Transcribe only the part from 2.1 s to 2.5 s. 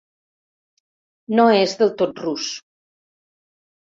rus.